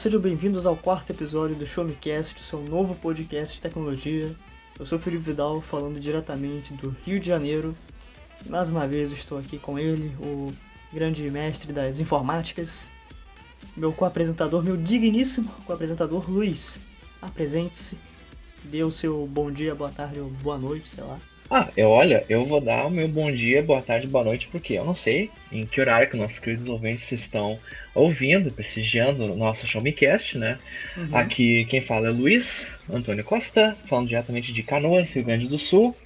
[0.00, 4.34] Sejam bem-vindos ao quarto episódio do Show Me Cast, seu novo podcast de tecnologia.
[4.78, 7.76] Eu sou o Felipe Vidal, falando diretamente do Rio de Janeiro.
[8.48, 10.54] Mais uma vez estou aqui com ele, o
[10.90, 12.90] grande mestre das informáticas,
[13.76, 16.80] meu co-apresentador, meu digníssimo co-apresentador Luiz.
[17.20, 17.98] Apresente-se,
[18.64, 21.18] dê o seu bom dia, boa tarde ou boa noite, sei lá.
[21.52, 24.74] Ah, eu olha, eu vou dar o meu bom dia, boa tarde, boa noite, porque
[24.74, 27.58] eu não sei em que horário que nossos queridos ouvintes estão
[27.92, 30.58] ouvindo, prestigiando o nosso Showmecast, né?
[30.96, 31.08] Uhum.
[31.10, 35.96] Aqui quem fala é Luiz Antônio Costa, falando diretamente de Canoas, Rio Grande do Sul.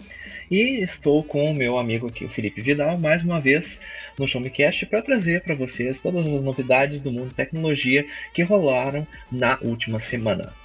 [0.50, 3.78] E estou com o meu amigo aqui, o Felipe Vidal, mais uma vez
[4.18, 9.58] no Showmecast para trazer para vocês todas as novidades do mundo tecnologia que rolaram na
[9.60, 10.63] última semana.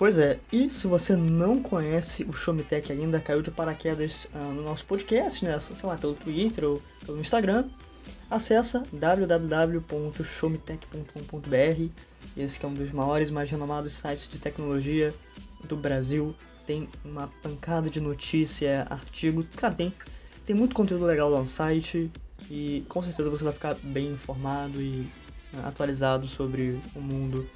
[0.00, 4.62] Pois é, e se você não conhece o Showmetech ainda, caiu de paraquedas uh, no
[4.62, 5.58] nosso podcast, né?
[5.58, 7.68] Sei lá, pelo Twitter ou pelo Instagram,
[8.30, 11.90] acessa www.showmetech.com.br
[12.34, 15.12] Esse é um dos maiores e mais renomados sites de tecnologia
[15.64, 16.34] do Brasil.
[16.66, 19.92] Tem uma pancada de notícia, artigo, cara, tem,
[20.46, 22.10] tem muito conteúdo legal lá no site
[22.50, 25.06] e com certeza você vai ficar bem informado e
[25.52, 27.46] uh, atualizado sobre o mundo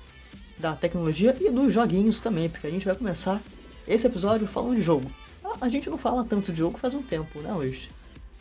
[0.59, 3.41] da tecnologia e dos joguinhos também, porque a gente vai começar
[3.87, 5.11] esse episódio falando de jogo.
[5.61, 7.89] A gente não fala tanto de jogo faz um tempo, né, Luiz?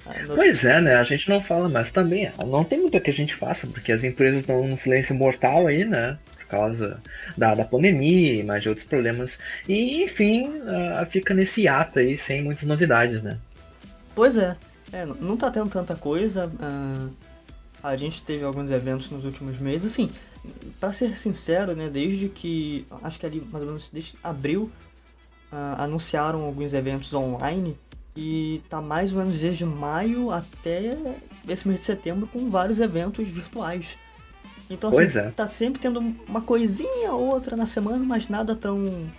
[0.06, 0.96] Ah, pois é, né?
[0.96, 4.04] A gente não fala, mas também não tem muito que a gente faça, porque as
[4.04, 6.18] empresas estão num silêncio mortal aí, né?
[6.38, 7.02] Por causa
[7.38, 9.38] da, da pandemia e mais de outros problemas.
[9.68, 13.38] E, enfim, uh, fica nesse ato aí, sem muitas novidades, né?
[14.14, 14.56] Pois é.
[14.92, 16.48] é não tá tendo tanta coisa.
[16.48, 17.10] Uh,
[17.82, 20.10] a gente teve alguns eventos nos últimos meses, assim
[20.80, 24.70] para ser sincero, né, desde que acho que ali mais ou menos desde abril
[25.52, 27.78] uh, anunciaram alguns eventos online
[28.16, 30.98] e tá mais ou menos desde maio até
[31.48, 33.96] esse mês de setembro com vários eventos virtuais.
[34.70, 35.32] Então assim, é.
[35.32, 39.10] tá sempre tendo uma coisinha ou outra na semana, mas nada tão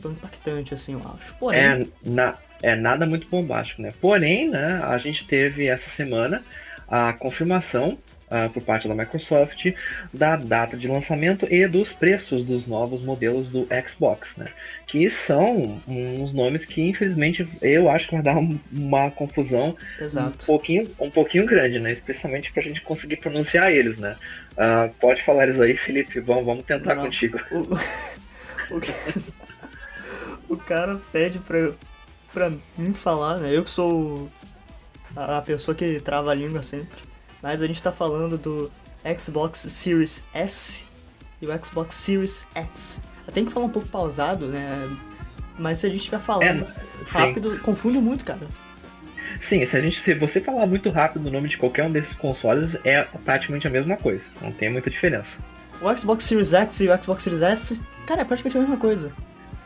[0.00, 1.34] tão impactante assim, eu acho.
[1.34, 3.92] Porém, é, na, é nada muito bombástico, né?
[4.00, 6.42] Porém, né, a gente teve essa semana
[6.88, 7.98] a confirmação
[8.30, 9.72] uh, por parte da Microsoft
[10.14, 14.48] da data de lançamento e dos preços dos novos modelos do Xbox, né?
[14.86, 18.38] Que são uns nomes que infelizmente eu acho que vai dar
[18.72, 20.28] uma confusão Exato.
[20.42, 21.92] um pouquinho, um pouquinho grande, né?
[21.92, 24.16] Especialmente para a gente conseguir pronunciar eles, né?
[24.52, 26.20] Uh, pode falar isso aí, Felipe.
[26.20, 27.40] Vamos, vamos tentar Não, contigo.
[27.50, 27.74] O,
[30.50, 31.72] o, o cara pede pra,
[32.32, 33.56] pra mim falar, né?
[33.56, 34.30] Eu que sou
[35.16, 37.09] a pessoa que trava a língua sempre
[37.42, 38.70] mas a gente está falando do
[39.18, 40.84] Xbox Series S
[41.40, 43.00] e o Xbox Series X.
[43.26, 44.88] Eu tenho que falar um pouco pausado, né?
[45.58, 46.66] Mas se a gente estiver falando é,
[47.06, 48.46] rápido, confunde muito, cara.
[49.40, 52.14] Sim, se a gente se você falar muito rápido o nome de qualquer um desses
[52.14, 55.38] consoles é praticamente a mesma coisa, não tem muita diferença.
[55.80, 59.12] O Xbox Series X e o Xbox Series S, cara, é praticamente a mesma coisa.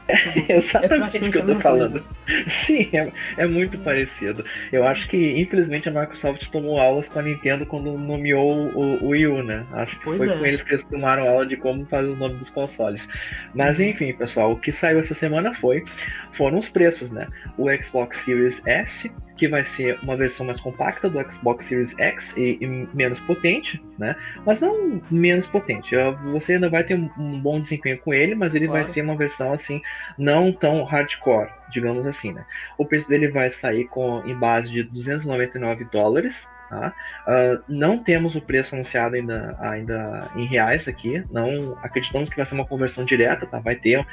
[0.49, 2.03] É exatamente o que eu tô falando.
[2.03, 2.49] Coisa.
[2.49, 4.45] Sim, é, é, muito parecido.
[4.71, 9.09] Eu acho que, infelizmente, a Microsoft tomou aulas com a Nintendo quando nomeou o, o
[9.09, 9.65] Wii U, né?
[9.73, 10.37] Acho que pois foi é.
[10.37, 13.09] com eles que eles tomaram aula de como fazer os nomes dos consoles.
[13.55, 13.87] Mas, uhum.
[13.87, 15.85] enfim, pessoal, o que saiu essa semana foi
[16.33, 17.29] foram os preços, né?
[17.57, 22.35] O Xbox Series S que vai ser uma versão mais compacta do Xbox Series X
[22.37, 24.15] e, e menos potente, né?
[24.47, 25.95] Mas não menos potente.
[26.33, 28.85] Você ainda vai ter um bom desempenho com ele, mas ele claro.
[28.85, 29.81] vai ser uma versão assim
[30.17, 32.45] não tão hardcore, digamos assim, né?
[32.79, 36.93] O preço dele vai sair com em base de 299 dólares, Tá?
[37.27, 41.23] Uh, não temos o preço anunciado ainda, ainda em reais aqui.
[41.31, 43.59] Não acreditamos que vai ser uma conversão direta, tá?
[43.59, 44.05] Vai ter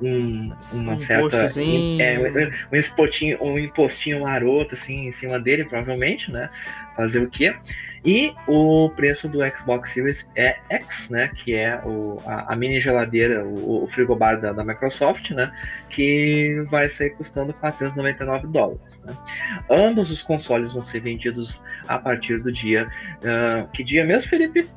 [0.00, 1.36] um, uma um certa
[2.00, 2.18] é,
[2.72, 6.48] um, impostinho, um impostinho maroto assim em cima dele, provavelmente, né?
[6.96, 7.54] Fazer o quê?
[8.04, 11.28] E o preço do Xbox Series é X, né?
[11.28, 15.52] Que é o, a, a mini geladeira, o, o frigobar da, da, Microsoft, né?
[15.90, 19.04] Que vai sair custando 499 dólares.
[19.04, 19.14] Né?
[19.68, 22.88] Ambos os consoles vão ser vendidos a partir do dia.
[23.18, 24.68] Uh, que dia mesmo, Felipe?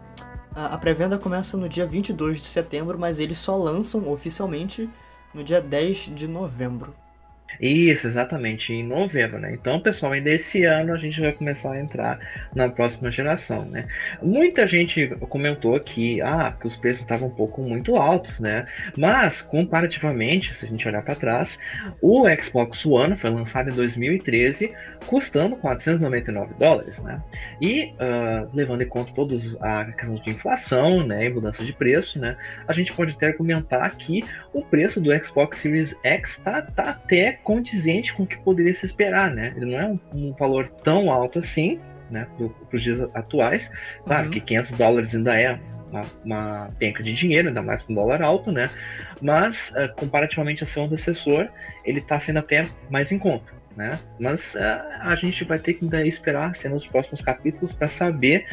[0.55, 4.89] A, a pré-venda começa no dia 22 de setembro, mas eles só lançam oficialmente
[5.33, 6.95] no dia 10 de novembro.
[7.59, 9.53] Isso, exatamente, em novembro, né?
[9.53, 12.19] Então, pessoal, ainda esse ano a gente vai começar a entrar
[12.53, 13.87] na próxima geração, né?
[14.21, 18.65] Muita gente comentou que, ah, que os preços estavam um pouco muito altos, né?
[18.97, 21.57] Mas, comparativamente, se a gente olhar para trás,
[22.01, 24.73] o Xbox One foi lançado em 2013,
[25.05, 27.21] custando 499 dólares, né?
[27.61, 32.19] E, uh, levando em conta todos a questão de inflação, né, e mudança de preço,
[32.19, 32.37] né?
[32.67, 34.23] A gente pode até argumentar que
[34.53, 38.85] o preço do Xbox Series X tá, tá até condizente com o que poderia se
[38.85, 39.53] esperar, né?
[39.55, 43.71] Ele não é um, um valor tão alto assim, né, para os dias atuais.
[44.05, 44.31] Claro uhum.
[44.31, 45.59] que 500 dólares ainda é
[45.91, 48.69] uma, uma penca de dinheiro, ainda mais com dólar alto, né?
[49.21, 51.49] Mas, uh, comparativamente ao seu antecessor,
[51.83, 53.59] ele está sendo até mais em conta.
[53.75, 53.99] Né?
[54.19, 54.59] Mas uh,
[55.01, 58.45] a gente vai ter que ainda esperar ser nos próximos capítulos para saber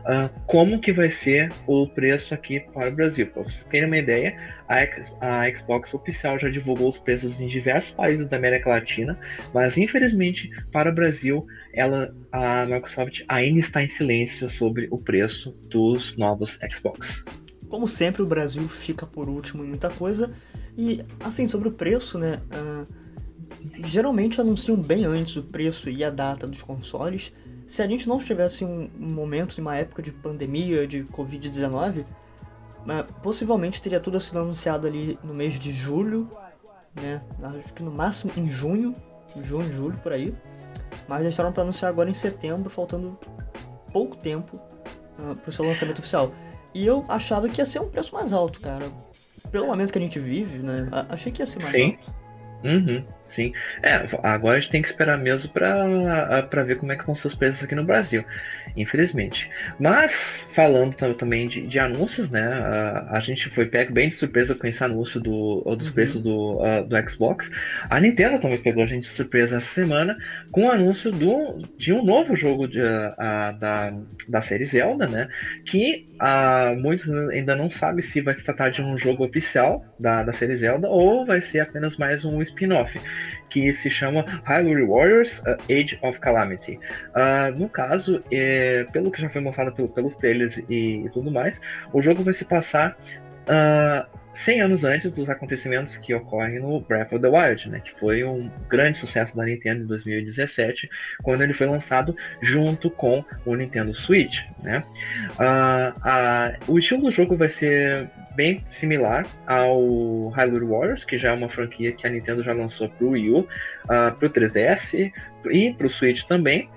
[0.00, 3.26] Uh, como que vai ser o preço aqui para o Brasil.
[3.26, 4.36] Para vocês terem uma ideia,
[4.68, 9.18] a, a, Xbox oficial já divulgou os preços em diversos países da América Latina,
[9.52, 15.52] mas infelizmente para o Brasil, ela, a Microsoft ainda está em silêncio sobre o preço
[15.68, 17.22] dos novos Xbox.
[17.68, 20.32] Como sempre, o Brasil fica por último em muita coisa.
[20.76, 22.40] E assim, sobre o preço, né?
[22.50, 22.86] Uh,
[23.84, 27.32] geralmente anunciam bem antes o preço e a data dos consoles
[27.70, 32.04] se a gente não tivesse um, um momento, uma época de pandemia, de Covid-19,
[32.84, 36.28] né, possivelmente teria tudo sido anunciado ali no mês de julho,
[36.92, 37.22] né?
[37.40, 38.96] Acho que no máximo em junho,
[39.40, 40.34] junho, julho, por aí.
[41.06, 43.16] Mas deixaram para anunciar agora em setembro, faltando
[43.92, 44.58] pouco tempo
[45.16, 46.32] uh, pro seu lançamento oficial.
[46.74, 48.90] E eu achava que ia ser um preço mais alto, cara.
[49.52, 50.88] Pelo momento que a gente vive, né?
[51.08, 51.92] Achei que ia ser mais Sim.
[51.92, 52.19] alto.
[52.62, 53.52] Uhum, sim.
[53.82, 57.28] É, agora a gente tem que esperar mesmo para ver como é que vão ser
[57.28, 58.24] os preços aqui no Brasil,
[58.76, 59.50] infelizmente.
[59.78, 62.42] Mas, falando também de, de anúncios, né?
[62.42, 65.94] A, a, gente foi pego bem de surpresa com esse anúncio do, dos uhum.
[65.94, 67.50] preços do, uh, do Xbox.
[67.88, 70.16] A Nintendo também pegou a gente de surpresa essa semana
[70.50, 73.92] com o anúncio do, de um novo jogo de, uh, da,
[74.28, 75.28] da série Zelda, né?
[75.64, 80.22] Que uh, muitos ainda não sabem se vai se tratar de um jogo oficial da,
[80.22, 83.00] da série Zelda ou vai ser apenas mais um spin-off,
[83.48, 86.78] que se chama Hyrule Warriors uh, Age of Calamity.
[87.14, 91.30] Uh, no caso, é, pelo que já foi mostrado pelo, pelos trailers e, e, tudo
[91.30, 91.60] mais,
[91.92, 92.96] o jogo vai se passar
[93.50, 97.92] uh, 100 anos antes dos acontecimentos que ocorrem no Breath of the Wild, né, que
[97.98, 100.88] foi um grande sucesso da Nintendo em 2017,
[101.22, 104.44] quando ele foi lançado junto com o Nintendo Switch.
[104.62, 104.84] Né.
[105.32, 111.30] Uh, uh, o estilo do jogo vai ser bem similar ao Hyrule Warriors, que já
[111.30, 113.46] é uma franquia que a Nintendo já lançou para o Wii U, uh,
[113.86, 115.12] para o 3DS
[115.50, 116.70] e para o Switch também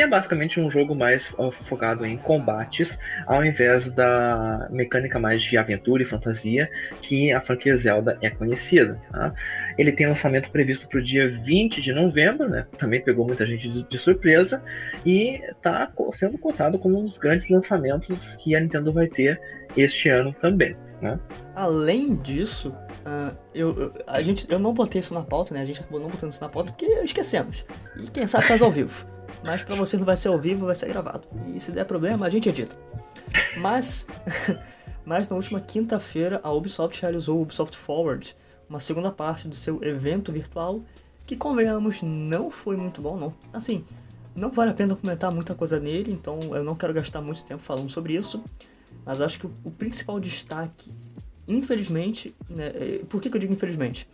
[0.00, 5.42] que é basicamente um jogo mais uh, focado em combates, ao invés da mecânica mais
[5.42, 6.70] de aventura e fantasia
[7.02, 8.98] que a franquia Zelda é conhecida.
[9.12, 9.30] Tá?
[9.76, 12.66] Ele tem lançamento previsto para o dia 20 de novembro, né?
[12.78, 14.62] também pegou muita gente de, de surpresa,
[15.04, 19.38] e está sendo contado como um dos grandes lançamentos que a Nintendo vai ter
[19.76, 20.74] este ano também.
[21.02, 21.20] Né?
[21.54, 25.62] Além disso, Uh, eu, eu, a gente, eu não botei isso na pauta, né?
[25.62, 27.64] A gente acabou não botando isso na pauta porque esquecemos.
[27.96, 29.06] E quem sabe faz ao vivo
[29.44, 31.26] mas para vocês não vai ser ao vivo, vai ser gravado.
[31.54, 32.76] E se der problema, a gente edita.
[33.58, 34.06] Mas,
[35.04, 38.36] mas na última quinta-feira, a Ubisoft realizou o Ubisoft Forward,
[38.68, 40.82] uma segunda parte do seu evento virtual,
[41.26, 43.34] que convenhamos, não foi muito bom, não.
[43.52, 43.84] Assim,
[44.34, 47.62] não vale a pena comentar muita coisa nele, então eu não quero gastar muito tempo
[47.62, 48.42] falando sobre isso.
[49.04, 50.92] Mas acho que o, principal destaque,
[51.48, 54.08] infelizmente, né, é, por que, que eu digo infelizmente?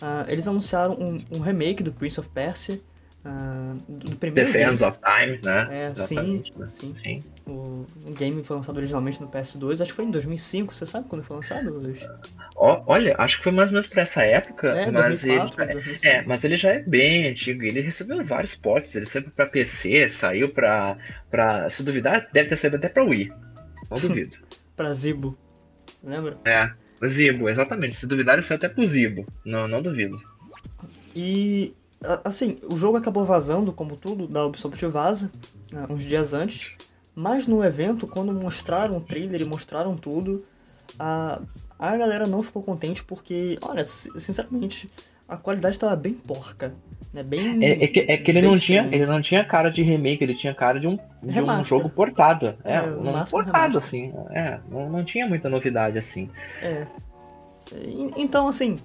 [0.00, 2.80] Uh, eles anunciaram um, um remake do Prince of Persia,
[3.24, 5.90] Uh, do primeiro The Sands of Time, né?
[5.90, 6.68] É, sim, né?
[6.68, 6.94] sim.
[6.94, 7.24] sim.
[7.44, 11.08] O, o, game foi lançado originalmente no PS2, acho que foi em 2005, você sabe
[11.08, 12.06] quando foi lançado, Luiz?
[12.54, 15.98] Oh, olha, acho que foi mais ou menos pra essa época, é, mas 2004, ele,
[16.04, 20.08] é, mas ele já é bem antigo, ele recebeu vários portes, ele saiu pra PC,
[20.08, 20.96] saiu pra,
[21.28, 23.32] pra, se duvidar, deve ter saído até pra Wii,
[23.90, 24.36] não duvido.
[24.76, 25.36] pra Zibo,
[26.04, 26.38] lembra?
[26.44, 26.70] É,
[27.04, 30.16] Zibo, exatamente, se duvidar ele saiu até pro Zibo, não, não duvido.
[31.16, 31.74] E
[32.24, 35.30] Assim, o jogo acabou vazando, como tudo, da Ubisoft vaza,
[35.72, 36.76] né, uns dias antes.
[37.14, 40.44] Mas no evento, quando mostraram o trailer e mostraram tudo,
[40.96, 41.40] a,
[41.76, 44.88] a galera não ficou contente porque, olha, sinceramente,
[45.28, 46.72] a qualidade estava bem porca.
[47.12, 47.22] Né?
[47.24, 50.22] Bem, é, é, que, é que ele não, tinha, ele não tinha cara de remake,
[50.22, 52.54] ele tinha cara de um, de um jogo portado.
[52.64, 53.78] É, é um portado, remaster.
[53.78, 54.12] assim.
[54.30, 56.30] É, não, não tinha muita novidade assim.
[56.62, 56.86] É.
[58.16, 58.76] Então, assim,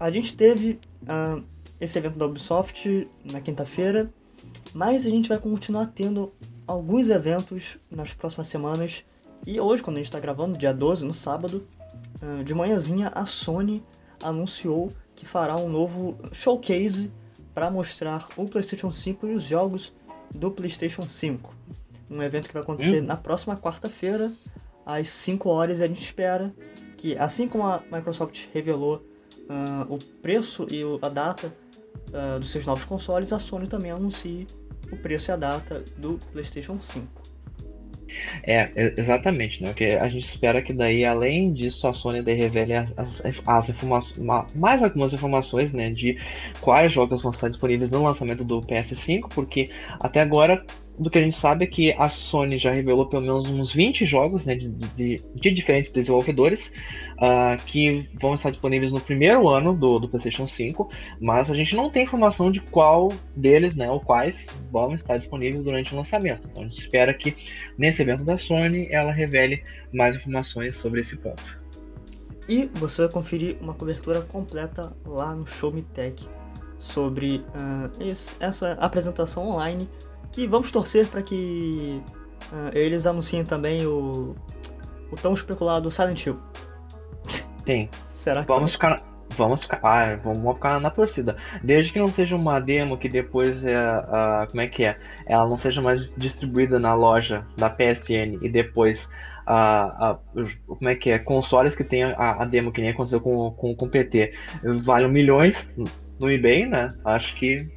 [0.00, 0.80] a gente teve.
[1.02, 1.42] Uh,
[1.80, 4.12] esse evento da Ubisoft na quinta-feira,
[4.74, 6.32] mas a gente vai continuar tendo
[6.66, 9.04] alguns eventos nas próximas semanas.
[9.46, 11.66] E hoje, quando a gente está gravando, dia 12, no sábado,
[12.20, 13.82] ah, de manhãzinha, a Sony
[14.22, 17.10] anunciou que fará um novo showcase
[17.54, 19.92] para mostrar o PlayStation 5 e os jogos
[20.34, 21.54] do PlayStation 5.
[22.10, 23.06] Um evento que vai acontecer hum.
[23.06, 24.32] na próxima quarta-feira,
[24.84, 26.54] às 5 horas, e a gente espera
[26.96, 29.02] que, assim como a Microsoft revelou
[29.48, 31.52] uh, o preço e a data
[32.16, 34.46] uh, dos seus novos consoles, a Sony também anuncie
[34.90, 37.26] o preço e a data do PlayStation 5.
[38.42, 39.70] É, exatamente, né?
[39.70, 44.18] Porque a gente espera que daí, além disso, a Sony revele as, as informações,
[44.54, 45.90] mais algumas informações, né?
[45.90, 46.18] De
[46.60, 49.70] quais jogos vão estar disponíveis no lançamento do PS5, porque
[50.00, 50.64] até agora
[50.98, 54.06] do que a gente sabe é que a Sony já revelou pelo menos uns 20
[54.06, 56.72] jogos né, de, de, de diferentes desenvolvedores
[57.16, 60.88] uh, que vão estar disponíveis no primeiro ano do, do, PlayStation 5,
[61.20, 65.64] mas a gente não tem informação de qual deles, né, ou quais vão estar disponíveis
[65.64, 66.48] durante o lançamento.
[66.50, 67.36] Então a gente espera que
[67.76, 69.62] nesse evento da Sony ela revele
[69.92, 71.66] mais informações sobre esse ponto.
[72.48, 76.24] E você vai conferir uma cobertura completa lá no Show Me Tech
[76.78, 79.88] sobre uh, essa apresentação online
[80.32, 82.02] que vamos torcer para que
[82.52, 84.34] uh, eles anunciem também o,
[85.10, 86.38] o tão especulado Silent Hill.
[87.64, 87.88] Sim.
[88.12, 89.02] Será que vamos ficar
[89.36, 91.36] Vamos ficar, ah, vamos ficar na torcida.
[91.62, 94.96] Desde que não seja uma demo que depois é, uh, como é que é?
[95.26, 99.08] Ela não seja mais distribuída na loja da PSN e depois
[99.46, 100.16] uh,
[100.66, 101.18] como é que é?
[101.18, 104.32] Consoles que tem a, a demo que nem aconteceu com, com, com o PT
[104.84, 105.68] valem milhões
[106.18, 106.94] no eBay, né?
[107.04, 107.68] Acho que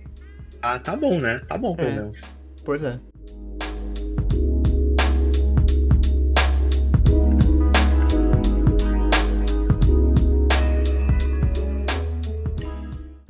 [0.61, 1.41] ah, tá bom, né?
[1.47, 1.93] Tá bom, pelo é.
[1.93, 2.21] menos.
[2.69, 2.99] Pois é.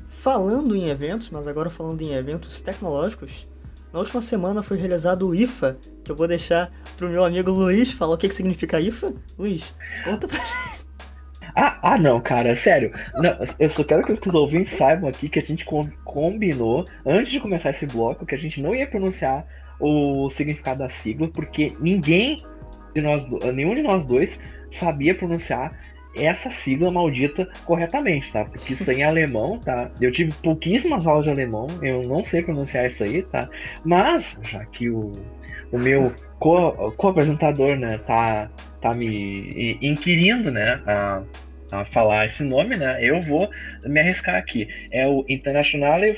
[0.10, 3.48] Falando em eventos, mas agora falando em eventos tecnológicos,
[3.93, 7.93] na última semana foi realizado o IFA, que eu vou deixar pro meu amigo Luiz
[7.93, 9.13] falar o que, que significa IFA.
[9.38, 10.68] Luiz, conta pra gente.
[11.56, 12.91] Ah, ah não, cara, sério.
[13.15, 15.65] Não, eu só quero que os ouvintes saibam aqui que a gente
[16.03, 19.46] combinou, antes de começar esse bloco, que a gente não ia pronunciar
[19.79, 22.44] o significado da sigla, porque ninguém
[22.94, 24.39] de nós, nenhum de nós dois
[24.72, 25.77] sabia pronunciar
[26.15, 28.44] essa sigla maldita corretamente, tá?
[28.44, 29.91] Porque isso aí é alemão, tá?
[30.01, 33.48] Eu tive pouquíssimas aulas de alemão, eu não sei pronunciar isso aí, tá?
[33.86, 35.13] Mas, já que o,
[35.72, 38.50] o meu co-apresentador, co né, tá,
[38.81, 41.24] tá me inquirindo, né, a,
[41.71, 43.50] a falar esse nome, né, eu vou
[43.83, 44.67] me arriscar aqui.
[44.91, 46.15] É o Internationale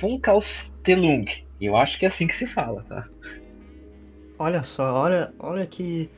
[0.00, 1.26] Funkausstellung.
[1.60, 3.06] Eu acho que é assim que se fala, tá?
[4.38, 6.10] Olha só, olha, olha que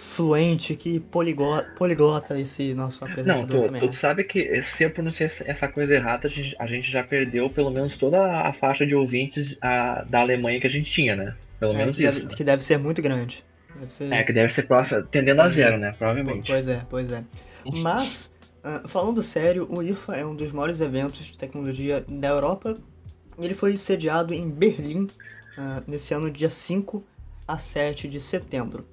[0.00, 3.92] fluente, que poliglota, poliglota esse nosso apresentador Não, tu, também, tu né?
[3.92, 8.40] sabe que se eu pronunciar essa coisa errada, a gente já perdeu pelo menos toda
[8.40, 11.34] a faixa de ouvintes a, da Alemanha que a gente tinha, né?
[11.58, 12.22] Pelo é, menos que isso.
[12.22, 13.44] Deve, que deve ser muito grande.
[13.88, 14.12] Ser...
[14.12, 15.92] É, que deve ser próximo, tendendo a zero, né?
[15.92, 16.46] Provavelmente.
[16.46, 17.24] Pois é, pois é.
[17.78, 18.32] Mas,
[18.64, 22.74] uh, falando sério, o IFA é um dos maiores eventos de tecnologia da Europa.
[23.38, 27.04] Ele foi sediado em Berlim uh, nesse ano, dia 5
[27.46, 28.86] a 7 de setembro.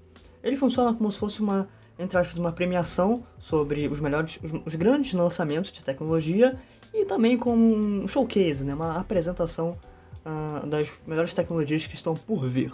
[0.44, 1.68] Ele funciona como se fosse uma,
[2.00, 6.58] entre aspas, uma premiação sobre os melhores, os, os grandes lançamentos de tecnologia
[6.94, 9.78] e também como um showcase, né, uma apresentação
[10.26, 12.74] uh, das melhores tecnologias que estão por vir.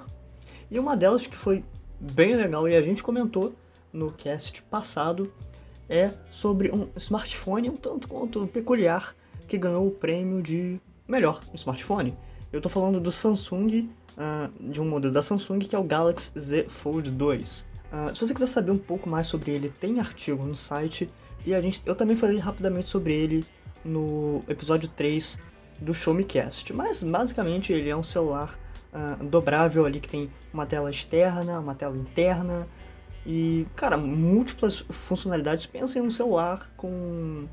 [0.69, 1.63] E uma delas que foi
[2.12, 3.53] bem legal e a gente comentou
[3.91, 5.31] no cast passado
[5.88, 9.15] é sobre um smartphone um tanto quanto peculiar
[9.48, 12.17] que ganhou o prêmio de melhor smartphone.
[12.51, 16.31] Eu estou falando do Samsung, uh, de um modelo da Samsung que é o Galaxy
[16.38, 17.60] Z Fold 2.
[17.60, 21.07] Uh, ah, se você quiser saber um pouco mais sobre ele, tem artigo no site
[21.45, 23.45] e a gente, eu também falei rapidamente sobre ele
[23.83, 25.38] no episódio 3
[25.81, 26.74] do Show Me Cast.
[26.74, 28.57] Mas basicamente ele é um celular
[28.94, 32.68] uh, dobrável ali que tem uma tela externa, uma tela interna
[33.26, 35.66] e, cara, múltiplas funcionalidades.
[35.66, 37.46] Pensa em um celular com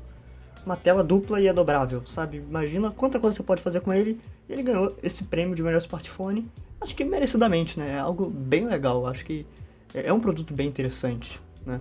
[0.65, 2.37] uma tela dupla e é dobrável, sabe?
[2.37, 4.19] Imagina quanta coisa você pode fazer com ele.
[4.49, 6.49] Ele ganhou esse prêmio de melhor smartphone.
[6.79, 7.93] Acho que merecidamente, né?
[7.93, 9.05] É algo bem legal.
[9.07, 9.45] Acho que
[9.93, 11.79] é um produto bem interessante, né?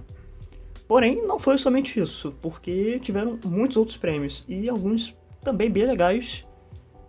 [0.87, 6.43] Porém, não foi somente isso, porque tiveram muitos outros prêmios e alguns também bem legais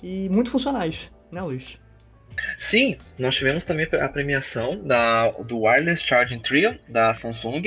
[0.03, 1.80] e muito funcionais, né, Luiz?
[2.57, 7.63] Sim, nós tivemos também a premiação da, do Wireless Charging Trio da Samsung,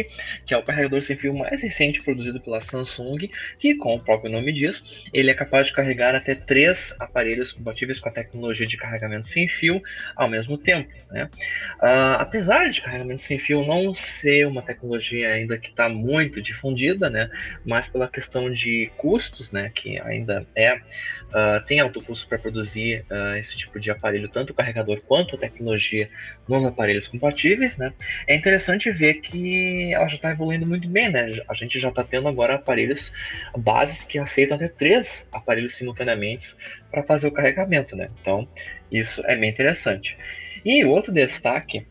[0.47, 3.29] que é o carregador sem fio mais recente produzido pela Samsung,
[3.59, 7.99] que, como o próprio nome diz, ele é capaz de carregar até três aparelhos compatíveis
[7.99, 9.83] com a tecnologia de carregamento sem fio
[10.17, 10.93] ao mesmo tempo.
[11.11, 11.29] Né?
[11.77, 17.11] Uh, apesar de carregamento sem fio não ser uma tecnologia ainda que está muito difundida,
[17.11, 17.31] né?
[17.65, 19.71] mas pela questão de custos, né?
[19.75, 24.54] que ainda é, uh, tem alto custo para produzir uh, esse tipo de aparelho, tanto
[24.55, 26.09] carregador quanto a tecnologia
[26.49, 27.93] nos aparelhos compatíveis, né?
[28.27, 31.27] É interessante ver que ela já está evoluindo muito bem, né?
[31.49, 33.13] A gente já está tendo agora aparelhos
[33.57, 36.55] bases que aceitam até três aparelhos simultaneamente
[36.91, 38.09] para fazer o carregamento, né?
[38.21, 38.49] Então,
[38.91, 40.17] isso é bem interessante.
[40.65, 41.87] E outro destaque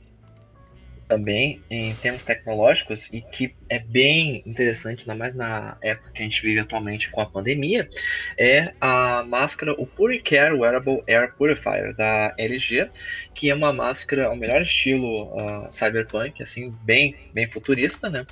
[1.13, 6.25] também em termos tecnológicos e que é bem interessante, ainda mais na época que a
[6.25, 7.87] gente vive atualmente com a pandemia,
[8.35, 12.89] é a máscara, o Puricare Wearable Air Purifier da LG,
[13.35, 18.25] que é uma máscara ao melhor estilo uh, cyberpunk, assim, bem, bem futurista, né?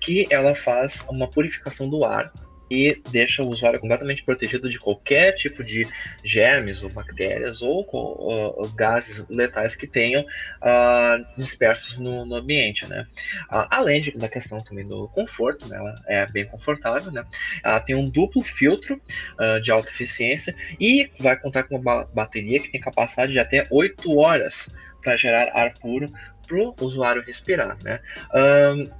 [0.00, 2.32] Que ela faz uma purificação do ar
[2.70, 5.86] e deixa o usuário completamente protegido de qualquer tipo de
[6.22, 12.86] germes ou bactérias ou, ou, ou gases letais que tenham uh, dispersos no, no, ambiente,
[12.86, 13.06] né?
[13.50, 15.76] Uh, além de, da questão também do conforto, né?
[15.76, 17.24] Ela é bem confortável, né?
[17.64, 19.00] Ela tem um duplo filtro
[19.38, 23.64] uh, de alta eficiência e vai contar com uma bateria que tem capacidade de até
[23.70, 24.68] 8 horas
[25.02, 26.06] para gerar ar puro
[26.46, 28.00] para o usuário respirar, né?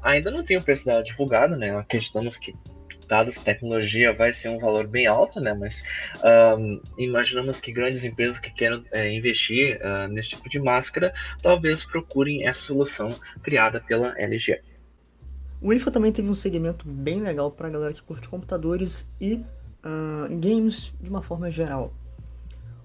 [0.02, 1.74] ainda não tem o preço dela divulgado, né?
[1.74, 2.54] Acreditamos que
[3.08, 5.54] dada essa tecnologia vai ser um valor bem alto, né?
[5.54, 5.82] Mas
[6.56, 11.12] um, imaginamos que grandes empresas que queiram é, investir uh, nesse tipo de máscara
[11.42, 13.08] talvez procurem essa solução
[13.42, 14.60] criada pela LG.
[15.60, 19.34] O IFA também teve um segmento bem legal para a galera que curte computadores e
[19.34, 21.92] uh, games de uma forma geral.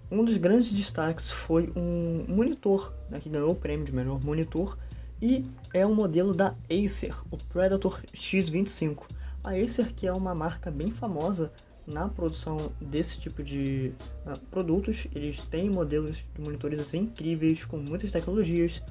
[0.09, 4.77] Um dos grandes destaques foi um monitor, né, que ganhou o prêmio de melhor monitor,
[5.21, 9.03] e é um modelo da Acer, o Predator X25.
[9.43, 11.51] A Acer, que é uma marca bem famosa
[11.85, 13.93] na produção desse tipo de
[14.25, 18.81] uh, produtos, eles têm modelos de monitores assim, incríveis, com muitas tecnologias,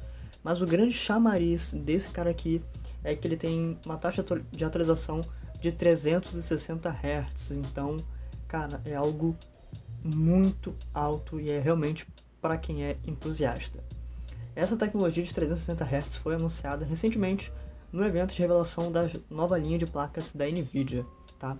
[0.45, 2.63] mas o grande chamariz desse cara aqui
[3.03, 5.23] é que ele tem uma taxa de atualização
[5.61, 7.97] de 360 Hz, então,
[8.47, 9.37] cara, é algo
[10.05, 12.07] muito alto e é realmente
[12.41, 13.83] para quem é entusiasta.
[14.55, 17.51] Essa tecnologia de 360 Hz foi anunciada recentemente
[17.93, 21.05] no evento de revelação da nova linha de placas da NVIDIA,
[21.39, 21.57] tá?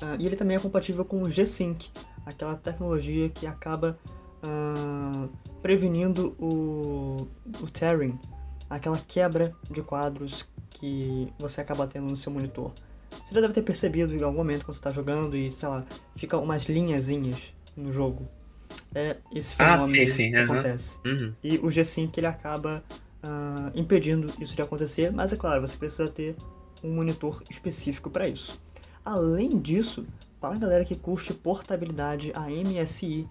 [0.00, 1.90] Uh, e ele também é compatível com o G-Sync,
[2.24, 3.98] aquela tecnologia que acaba
[4.44, 5.28] uh,
[5.60, 7.28] prevenindo o,
[7.60, 8.18] o tearing,
[8.68, 12.72] aquela quebra de quadros que você acaba tendo no seu monitor.
[13.10, 15.84] Você já deve ter percebido em algum momento quando você está jogando e, sei lá,
[16.16, 18.28] fica umas linhazinhas no jogo.
[18.94, 20.30] É esse fenômeno ah, sim, sim.
[20.30, 20.44] que uhum.
[20.44, 20.98] acontece.
[21.04, 21.34] Uhum.
[21.42, 22.82] E o G-Sync ele acaba
[23.24, 26.36] uh, impedindo isso de acontecer, mas é claro, você precisa ter
[26.82, 28.60] um monitor específico para isso.
[29.04, 30.06] Além disso,
[30.40, 33.28] para a galera que curte portabilidade, a MSI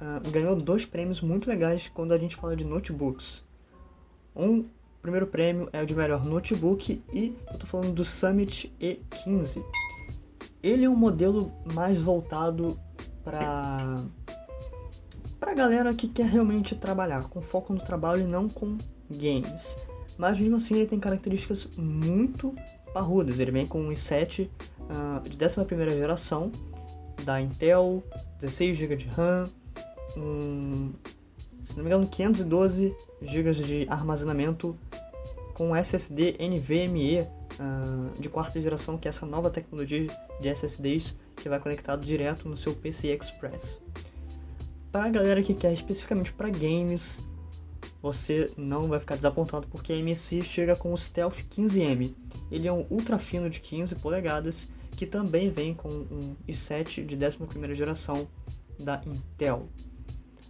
[0.00, 3.44] uh, ganhou dois prêmios muito legais quando a gente fala de notebooks.
[4.34, 4.64] Um
[5.02, 9.64] primeiro prêmio é o de melhor notebook e eu estou falando do Summit E15.
[10.62, 12.78] Ele é um modelo mais voltado
[13.24, 14.04] para
[15.38, 18.76] para galera que quer realmente trabalhar, com foco no trabalho e não com
[19.10, 19.76] games.
[20.16, 22.54] Mas mesmo assim ele tem características muito
[22.92, 23.38] parrudas.
[23.38, 24.48] Ele vem com um i7
[24.80, 26.50] uh, de 11 geração
[27.24, 28.02] da Intel,
[28.40, 29.48] 16 GB de RAM,
[30.16, 30.92] um,
[31.62, 34.76] se não me engano 512 GB de armazenamento
[35.54, 40.06] com SSD NVMe uh, de quarta geração, que é essa nova tecnologia
[40.40, 43.82] de SSDs que vai conectado direto no seu PC Express.
[44.90, 47.22] Para a galera que quer especificamente para games,
[48.00, 52.14] você não vai ficar desapontado porque a MSI chega com o Stealth 15M.
[52.50, 57.16] Ele é um ultra fino de 15 polegadas que também vem com um i7 de
[57.16, 58.26] 11ª geração
[58.78, 59.68] da Intel.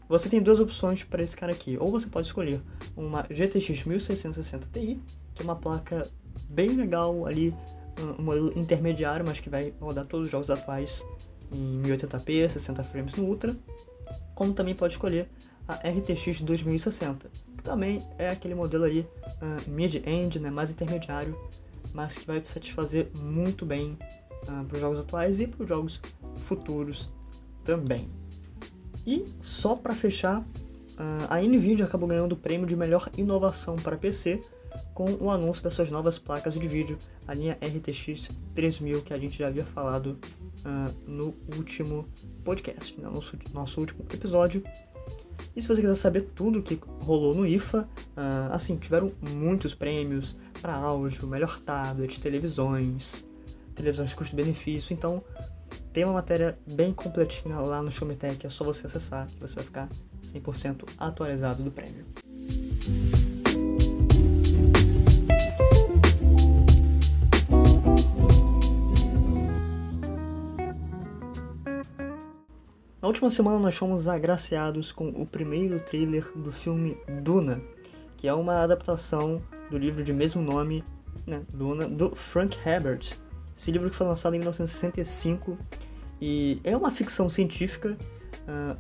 [0.09, 2.63] Você tem duas opções para esse cara aqui, ou você pode escolher
[2.97, 4.99] uma GTX 1660 Ti,
[5.35, 6.11] que é uma placa
[6.49, 7.55] bem legal ali,
[8.19, 11.05] um modelo intermediário, mas que vai rodar todos os jogos atuais
[11.53, 13.55] em 1080p, 60 frames no Ultra,
[14.35, 15.29] como também pode escolher
[15.69, 21.39] a RTX 2060, que também é aquele modelo ali uh, mid-end, né, mais intermediário,
[21.93, 23.99] mas que vai te satisfazer muito bem
[24.45, 26.01] uh, para os jogos atuais e para os jogos
[26.47, 27.11] futuros
[27.65, 28.09] também.
[29.07, 33.97] E só para fechar, uh, a Nvidia acabou ganhando o prêmio de melhor inovação para
[33.97, 34.43] PC
[34.95, 39.19] com o anúncio das suas novas placas de vídeo, a linha RTX 3000 que a
[39.19, 40.19] gente já havia falado
[40.65, 42.09] uh, no último
[42.45, 44.63] podcast, no nosso, nosso último episódio.
[45.55, 49.75] E se você quiser saber tudo o que rolou no IFA, uh, assim, tiveram muitos
[49.75, 53.25] prêmios para áudio, melhor tablet, televisões,
[53.75, 55.23] televisões custo-benefício, então
[55.93, 59.65] tem uma matéria bem completinha lá no Showmetech, é só você acessar que você vai
[59.65, 59.89] ficar
[60.23, 62.05] 100% atualizado do prêmio.
[73.09, 77.59] Na última semana nós fomos agraciados com o primeiro trailer do filme Duna,
[78.19, 79.41] que é uma adaptação
[79.71, 80.85] do livro de mesmo nome,
[81.27, 83.17] né, Duna, do Frank Herbert.
[83.57, 85.57] Esse livro que foi lançado em 1965
[86.21, 87.97] e é uma ficção científica,
[88.47, 88.77] uh,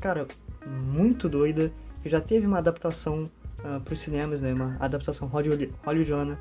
[0.00, 0.28] cara,
[0.64, 6.38] muito doida, que já teve uma adaptação uh, para os cinemas, né, uma adaptação hollywoodiana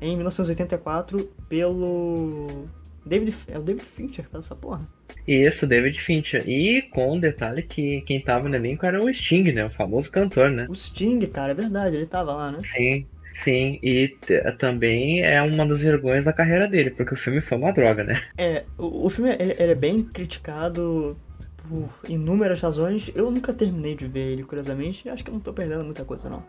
[0.00, 2.66] em 1984 pelo
[3.04, 4.86] David, é o David Fincher que faz essa porra.
[5.26, 6.48] Isso, David Fincher.
[6.48, 9.64] E com o detalhe que quem tava no elenco era o Sting, né?
[9.64, 10.66] O famoso cantor, né?
[10.68, 12.58] O Sting, cara, é verdade, ele tava lá, né?
[12.62, 13.06] Sim.
[13.32, 14.08] Sim, e
[14.58, 18.20] também é uma das vergonhas da carreira dele, porque o filme foi uma droga, né?
[18.36, 21.16] É, o, o filme ele, ele é bem criticado
[21.56, 23.10] por inúmeras razões.
[23.14, 26.28] Eu nunca terminei de ver ele, curiosamente, acho que eu não tô perdendo muita coisa,
[26.28, 26.42] não.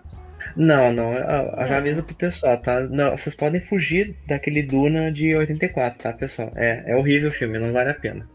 [0.56, 2.80] Não, não, eu já aviso pro pessoal, tá?
[2.82, 6.52] Não, vocês podem fugir daquele Duna de 84, tá, pessoal?
[6.56, 8.28] É, é horrível o filme, não vale a pena.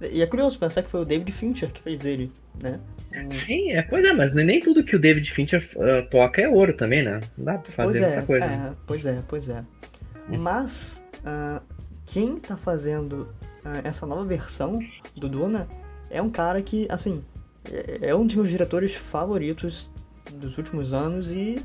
[0.00, 2.80] E é curioso pensar que foi o David Fincher que fez ele, né?
[3.44, 6.72] Sim, é, pois é, mas nem tudo que o David Fincher uh, toca é ouro
[6.72, 7.20] também, né?
[7.36, 8.46] Não dá pra fazer pois é, muita coisa.
[8.46, 9.64] É, pois é, pois é.
[10.28, 10.38] Hum.
[10.38, 11.60] Mas uh,
[12.06, 13.28] quem tá fazendo
[13.64, 14.78] uh, essa nova versão
[15.14, 15.68] do Duna
[16.08, 17.22] é um cara que, assim,
[17.70, 19.90] é, é um dos meus diretores favoritos
[20.34, 21.56] dos últimos anos e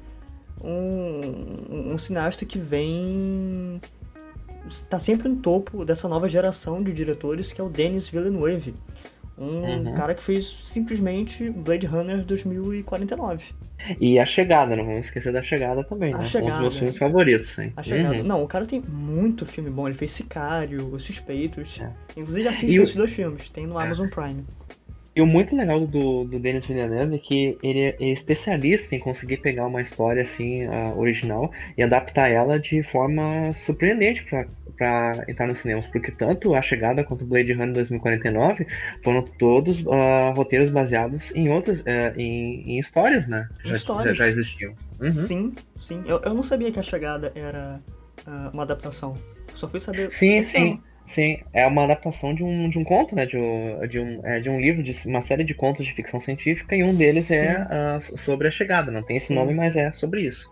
[0.64, 3.80] um, um cineasta que vem
[4.68, 8.74] está sempre no topo dessa nova geração de diretores que é o Denis Villeneuve,
[9.38, 9.94] um uhum.
[9.94, 13.54] cara que fez simplesmente Blade Runner 2049.
[14.00, 16.26] E a chegada, não vamos esquecer da chegada também, a né?
[16.26, 17.74] Chegada, um dos meus filmes favoritos, hein?
[17.76, 18.18] A chegada.
[18.18, 18.24] Uhum.
[18.24, 19.88] Não, o cara tem muito filme bom.
[19.88, 21.80] Ele fez Sicário, Os Suspeitos.
[21.80, 21.92] É.
[22.18, 23.84] Inclusive assiste esses dois filmes, tem no é.
[23.84, 24.44] Amazon Prime.
[25.16, 29.38] E o muito legal do, do Denis Villeneuve é que ele é especialista em conseguir
[29.38, 35.88] pegar uma história assim, original, e adaptar ela de forma surpreendente para entrar nos cinemas,
[35.88, 38.68] porque tanto A Chegada quanto Blade Runner 2049
[39.04, 43.48] foram todos uh, roteiros baseados em outras, uh, em, em, histórias, né?
[43.64, 44.18] Em já, histórias.
[44.18, 44.74] já, existiam.
[45.00, 45.08] Uhum.
[45.10, 46.04] Sim, sim.
[46.06, 47.80] Eu, eu não sabia que A Chegada era
[48.28, 49.16] uh, uma adaptação.
[49.54, 50.12] Só fui saber.
[50.12, 50.72] Sim, sim.
[50.72, 50.84] Ano.
[51.08, 53.26] Sim, é uma adaptação de um, de um conto, né?
[53.26, 56.20] De um, de, um, é, de um livro, de uma série de contos de ficção
[56.20, 57.48] científica, e um deles é, Sim.
[57.48, 58.92] é uh, sobre a chegada.
[58.92, 59.36] Não tem esse Sim.
[59.36, 60.50] nome, mas é sobre isso.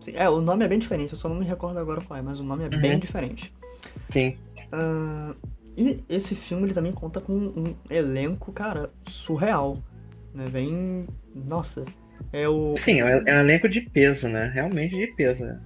[0.00, 2.22] Sim, é, o nome é bem diferente, eu só não me recordo agora qual é,
[2.22, 2.80] mas o nome é uhum.
[2.80, 3.52] bem diferente.
[4.10, 4.36] Sim.
[4.72, 5.36] Uh,
[5.76, 9.82] e esse filme ele também conta com um elenco, cara, surreal.
[10.34, 10.46] Né?
[10.48, 11.06] Vem.
[11.34, 11.84] Nossa.
[12.32, 12.76] É o.
[12.76, 14.50] Sim, é, é um elenco de peso, né?
[14.52, 15.44] Realmente de peso.
[15.44, 15.58] Né?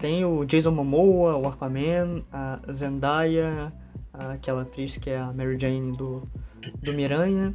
[0.00, 3.70] Tem o Jason Momoa, o Aquaman, a Zendaya,
[4.12, 6.22] aquela atriz que é a Mary Jane do,
[6.82, 7.54] do Miranha.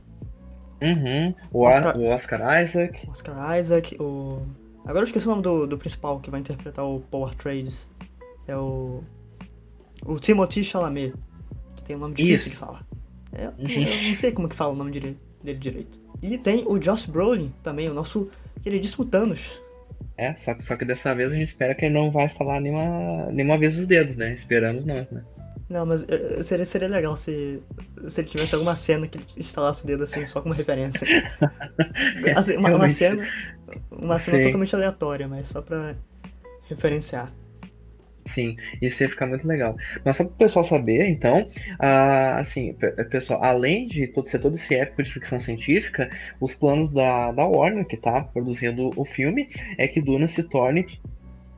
[0.82, 1.34] Uhum.
[1.52, 3.10] O Oscar, o Oscar Isaac.
[3.10, 4.42] Oscar Isaac, o.
[4.84, 7.90] Agora eu esqueci o nome do, do principal que vai interpretar o Paul Atreides.
[8.48, 9.04] É o.
[10.06, 11.14] O Timothy Chalamet.
[11.76, 12.50] Que tem um nome difícil Isso.
[12.52, 12.86] de falar.
[13.32, 13.56] É, uhum.
[13.68, 16.00] Eu não sei como que fala o nome dele, dele direito.
[16.22, 18.30] E tem o Josh Brolin também, o nosso
[18.62, 19.60] queridíssimo Thanos.
[20.18, 22.62] É, só que, só que dessa vez a gente espera que ele não vai falar
[22.62, 24.34] nenhuma, nenhuma vez os dedos, né?
[24.34, 25.24] Esperamos nós, né?
[25.68, 27.62] Não, mas uh, seria, seria legal se,
[28.08, 31.08] se ele tivesse alguma cena que ele instalasse o dedo assim, só como referência.
[32.38, 33.28] assim, uma, uma, cena.
[33.92, 34.44] Uma cena Sim.
[34.44, 35.96] totalmente aleatória, mas só pra
[36.70, 37.32] referenciar.
[38.36, 39.78] Sim, isso ia ficar muito legal.
[40.04, 41.44] Mas só para o pessoal saber, então,
[41.80, 42.74] uh, assim,
[43.10, 47.46] pessoal, além de todo, ser todo esse épico de ficção científica, os planos da, da
[47.46, 50.86] Warner, que está produzindo o filme, é que Duna se torne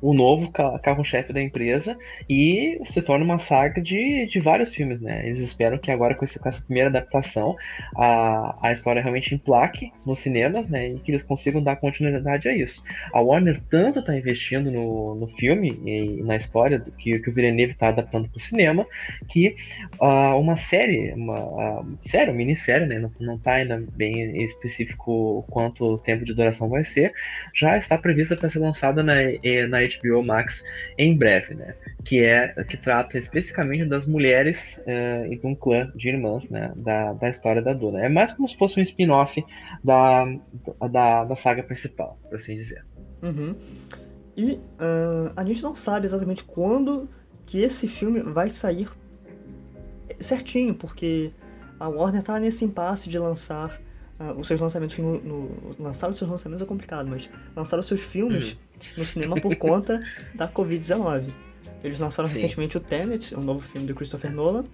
[0.02, 1.98] o novo carro-chefe da empresa
[2.30, 5.26] e se torna uma saga de, de vários filmes, né?
[5.26, 7.56] Eles esperam que agora com, esse, com essa primeira adaptação
[7.96, 10.90] a, a história realmente emplaque nos cinemas, né?
[10.90, 12.84] E que eles consigam dar continuidade a isso.
[13.14, 17.74] A Warner tanto está investindo no, no filme e na história que, que o Villeneuve
[17.74, 18.86] está adaptando para o cinema
[19.28, 19.56] que
[20.00, 23.00] uh, uma série, uma uh, série, uma minissérie, né?
[23.00, 27.12] Não, não tá ainda bem específico quanto tempo de duração vai ser,
[27.54, 29.16] já está prevista para ser lançada na,
[29.70, 30.64] na HBO Max
[30.98, 31.76] em breve, né?
[32.04, 36.72] Que é que trata especificamente das mulheres uh, e de um clã de irmãs, né?
[36.76, 38.04] Da, da história da Duna.
[38.04, 39.44] É mais como se fosse um spin-off
[39.84, 40.26] da,
[40.90, 42.86] da, da saga principal, por assim dizer.
[43.22, 43.56] Uhum.
[44.36, 47.10] E uh, a gente não sabe exatamente quando
[47.46, 48.88] que esse filme vai sair
[50.20, 51.32] certinho, porque
[51.80, 53.82] a Warner tá nesse impasse de lançar
[54.20, 57.86] uh, os seus lançamentos no, no, Lançar os seus lançamentos é complicado, mas lançar os
[57.86, 58.58] seus filmes uhum
[58.98, 60.04] no cinema por conta
[60.34, 61.30] da Covid-19.
[61.84, 62.36] Eles lançaram Sim.
[62.36, 64.66] recentemente o Tenet, o novo filme do Christopher Nolan,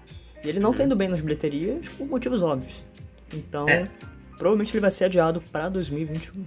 [0.43, 0.75] e ele não uhum.
[0.75, 2.83] tá indo bem nas bilheterias por motivos óbvios.
[3.33, 3.89] Então, é.
[4.37, 6.45] provavelmente ele vai ser adiado para 2021.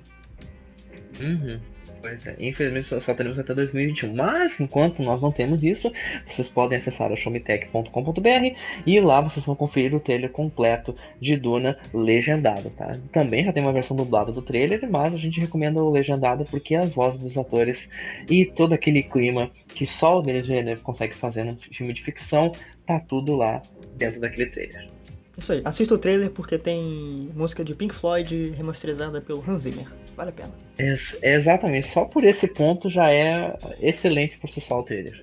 [1.20, 1.60] Uhum.
[2.00, 4.14] Pois é, infelizmente só, só teremos até 2021.
[4.14, 5.92] Mas enquanto nós não temos isso,
[6.26, 8.56] vocês podem acessar o showmetech.com.br
[8.86, 12.92] e lá vocês vão conferir o trailer completo de Duna legendado, tá?
[13.12, 16.74] Também já tem uma versão dublada do trailer, mas a gente recomenda o legendado porque
[16.74, 17.88] as vozes dos atores
[18.28, 22.52] e todo aquele clima que só o Denis Villeneuve consegue fazer num filme de ficção,
[22.86, 23.60] tá tudo lá
[23.96, 24.95] dentro daquele trailer.
[25.36, 29.86] Isso aí, assista o trailer porque tem música de Pink Floyd remasterizada pelo Hans Zimmer.
[30.16, 30.50] Vale a pena.
[30.78, 35.22] Ex exatamente, só por esse ponto já é excelente por si só o trailer.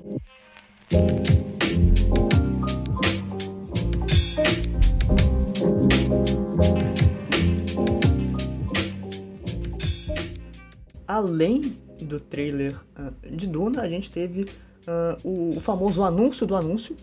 [11.08, 16.56] Além do trailer uh, de Duna, a gente teve uh, o, o, famoso anúncio do
[16.56, 16.96] anúncio,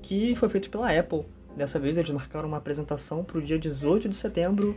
[0.00, 1.24] que foi feito pela Apple.
[1.56, 4.76] Dessa vez eles marcaram uma apresentação para o dia 18 de setembro.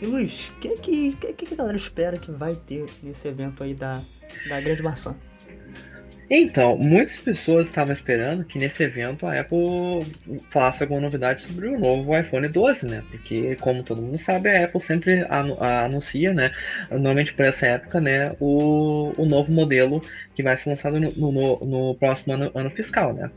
[0.00, 3.62] E Luiz, o que, que, que, que a galera espera que vai ter nesse evento
[3.62, 4.00] aí da,
[4.48, 5.16] da Grande Maçã?
[6.34, 10.00] Então, muitas pessoas estavam esperando que nesse evento a Apple
[10.50, 13.04] falasse alguma novidade sobre o novo iPhone 12, né?
[13.10, 16.50] Porque, como todo mundo sabe, a Apple sempre anuncia, né?
[16.90, 18.34] Normalmente por essa época, né?
[18.40, 20.00] O, o novo modelo
[20.34, 23.30] que vai ser lançado no, no, no próximo ano, ano, fiscal, né?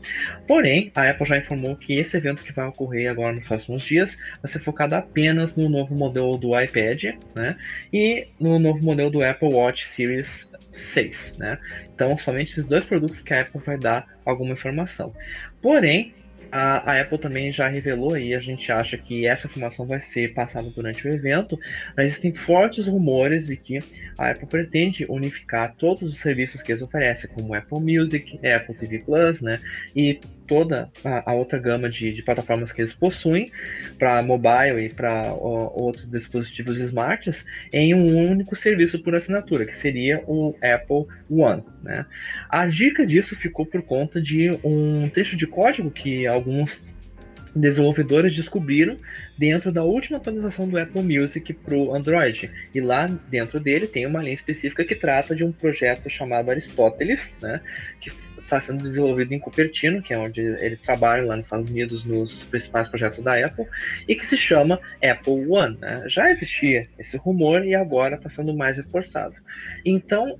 [0.48, 4.16] Porém, a Apple já informou que esse evento que vai ocorrer agora nos próximos dias
[4.42, 7.04] vai ser focado apenas no novo modelo do iPad,
[7.34, 7.58] né?
[7.92, 10.48] E no novo modelo do Apple Watch Series
[10.94, 11.58] 6, né?
[11.96, 15.14] Então, somente esses dois produtos que a Apple vai dar alguma informação.
[15.62, 16.14] Porém,
[16.52, 20.34] a, a, Apple também já revelou e a gente acha que essa informação vai ser
[20.34, 21.58] passada durante o evento,
[21.96, 23.78] mas existem fortes rumores de que
[24.18, 28.98] a Apple pretende unificar todos os serviços que eles oferecem, como Apple Music, Apple TV
[28.98, 29.58] Plus, né,
[29.94, 33.46] e toda a, a outra gama de, de, plataformas que eles possuem
[33.98, 40.22] para mobile e para outros dispositivos smarts em um único serviço por assinatura, que seria
[40.26, 41.62] o Apple One.
[41.82, 42.06] Né?
[42.48, 46.80] A dica disso ficou por conta de um trecho de código que alguns
[47.56, 48.98] desenvolvedores descobriram
[49.36, 52.50] dentro da última atualização do Apple Music para o Android.
[52.74, 57.34] E lá dentro dele tem uma linha específica que trata de um projeto chamado Aristóteles,
[57.40, 57.60] né,
[58.00, 58.10] que
[58.46, 62.44] está sendo desenvolvido em Cupertino, que é onde eles trabalham lá nos Estados Unidos nos
[62.44, 63.66] principais projetos da Apple,
[64.08, 65.76] e que se chama Apple One.
[65.78, 66.04] Né?
[66.06, 69.34] Já existia esse rumor e agora está sendo mais reforçado.
[69.84, 70.38] Então,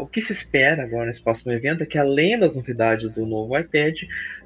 [0.00, 3.58] o que se espera agora nesse próximo evento é que, além das novidades do novo
[3.58, 4.02] iPad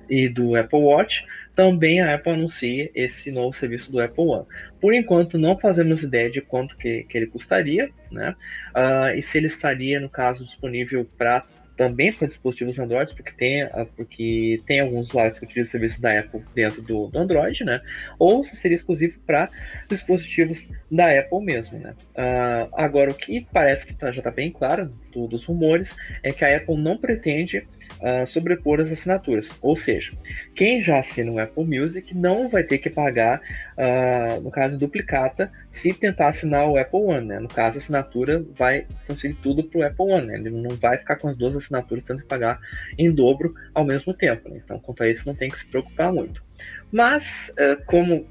[0.08, 4.46] e do Apple Watch, também a Apple anuncie esse novo serviço do Apple One.
[4.80, 8.34] Por enquanto, não fazemos ideia de quanto que, que ele custaria, né?
[8.74, 11.44] Uh, e se ele estaria, no caso, disponível para
[11.76, 16.00] também para dispositivos Android, porque tem, ah, porque tem alguns usuários que utilizam o serviço
[16.00, 17.80] da Apple dentro do, do Android, né?
[18.18, 19.48] Ou se seria exclusivo para
[19.88, 21.94] dispositivos da Apple mesmo, né?
[22.14, 26.32] Uh, agora, o que parece que tá, já está bem claro do, dos rumores é
[26.32, 27.66] que a Apple não pretende
[28.00, 29.48] uh, sobrepor as assinaturas.
[29.60, 30.12] Ou seja,
[30.54, 33.40] quem já assina o Apple Music não vai ter que pagar,
[33.76, 37.26] uh, no caso duplicata, se tentar assinar o Apple One.
[37.26, 37.40] Né?
[37.40, 40.26] No caso, a assinatura vai transferir tudo para o Apple One.
[40.26, 40.34] Né?
[40.36, 42.60] Ele não vai ficar com as duas assinaturas tendo que pagar
[42.98, 44.48] em dobro ao mesmo tempo.
[44.48, 44.60] Né?
[44.62, 46.44] Então, quanto a isso, não tem que se preocupar muito.
[46.92, 48.26] Mas, uh, como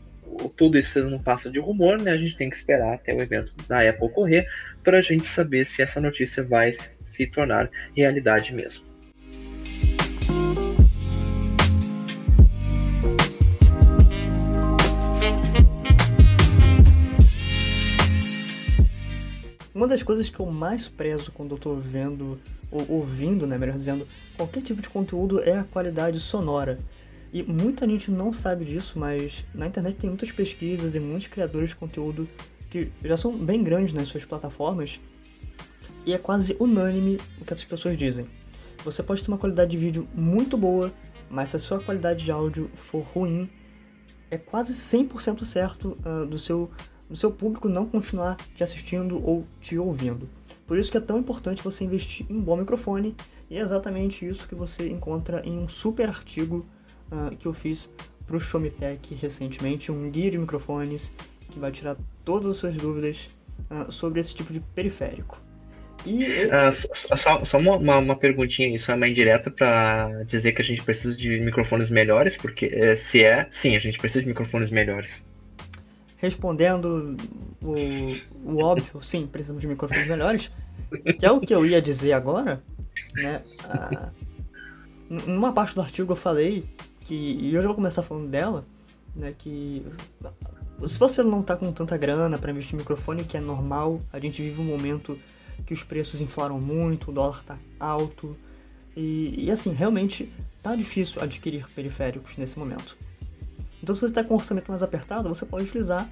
[0.56, 2.12] tudo isso não passa de rumor, né?
[2.12, 4.48] A gente tem que esperar até o evento da Apple ocorrer
[4.84, 8.91] para a gente saber se essa notícia vai se tornar realidade mesmo.
[19.82, 22.40] Uma das coisas que eu mais prezo quando eu tô vendo,
[22.70, 26.78] ou ouvindo, né, melhor dizendo, qualquer tipo de conteúdo é a qualidade sonora.
[27.34, 31.72] E muita gente não sabe disso, mas na internet tem muitas pesquisas e muitos criadores
[31.72, 32.30] de conteúdo
[32.70, 35.00] que já são bem grandes nas suas plataformas,
[36.06, 38.28] e é quase unânime o que essas pessoas dizem.
[38.86, 40.94] Você pode ter uma qualidade de vídeo muito boa,
[41.28, 43.50] mas se a sua qualidade de áudio for ruim,
[44.30, 46.70] é quase 100% certo uh, do seu
[47.12, 50.30] do seu público não continuar te assistindo ou te ouvindo.
[50.66, 53.14] Por isso que é tão importante você investir em um bom microfone
[53.50, 56.66] e é exatamente isso que você encontra em um super artigo
[57.12, 57.90] uh, que eu fiz
[58.26, 61.14] para o Showmetech recentemente, um guia de microfones
[61.50, 63.30] que vai tirar todas as suas dúvidas
[63.70, 65.38] uh, sobre esse tipo de periférico.
[66.06, 70.66] E uh, só, só uma, uma, perguntinha, isso é uma indireta para dizer que a
[70.66, 74.72] gente precisa de microfones melhores, porque eh, se é, sim, a gente precisa de microfones
[74.72, 75.22] melhores
[76.22, 77.18] respondendo
[77.62, 77.74] o,
[78.46, 80.52] o óbvio, sim, precisamos de microfones melhores,
[81.18, 82.62] que é o que eu ia dizer agora,
[83.16, 83.42] né?
[83.68, 84.12] Ah,
[85.10, 86.64] numa parte do artigo eu falei
[87.02, 88.64] que, e eu já vou começar falando dela,
[89.16, 89.84] né, que
[90.88, 94.20] se você não tá com tanta grana para investir em microfone, que é normal, a
[94.20, 95.18] gente vive um momento
[95.66, 98.38] que os preços inflaram muito, o dólar tá alto,
[98.96, 100.32] e, e assim, realmente
[100.62, 102.96] tá difícil adquirir periféricos nesse momento.
[103.82, 106.08] Então, se você está com um orçamento mais apertado, você pode utilizar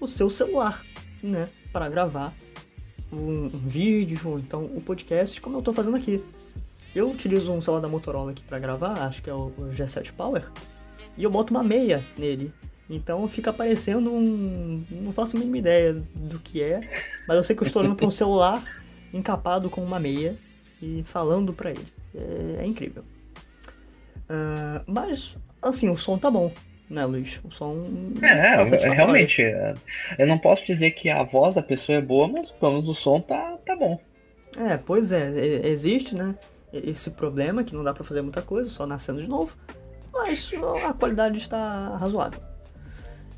[0.00, 0.84] o seu celular,
[1.22, 2.32] né, para gravar
[3.12, 6.22] um, um vídeo ou então um podcast, como eu estou fazendo aqui.
[6.94, 10.44] Eu utilizo um celular da Motorola aqui para gravar, acho que é o G7 Power,
[11.16, 12.52] e eu boto uma meia nele.
[12.88, 14.82] Então fica aparecendo um.
[14.90, 16.80] Não faço a mínima ideia do que é,
[17.26, 18.62] mas eu sei que eu estou olhando para um celular
[19.12, 20.36] encapado com uma meia
[20.80, 21.86] e falando para ele.
[22.14, 23.02] É, é incrível.
[24.30, 26.50] Uh, mas, assim, o som tá bom
[26.90, 27.40] né, Luiz?
[27.44, 27.86] O som.
[28.22, 29.42] É, é realmente.
[29.42, 29.74] É,
[30.18, 32.94] eu não posso dizer que a voz da pessoa é boa, mas pelo menos o
[32.94, 34.00] som tá, tá bom.
[34.56, 35.28] É, pois é,
[35.66, 36.34] existe, né?
[36.72, 39.56] Esse problema que não dá para fazer muita coisa, só nascendo de novo,
[40.12, 40.50] mas
[40.84, 42.40] a qualidade está razoável.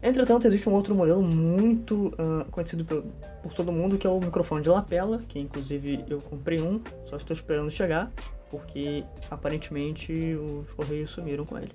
[0.02, 3.04] Entretanto, existe um outro modelo muito uh, conhecido por,
[3.42, 7.16] por, todo mundo, que é o microfone de lapela, que inclusive eu comprei um, só
[7.16, 8.10] estou esperando chegar,
[8.48, 11.72] porque aparentemente os correios sumiram com ele,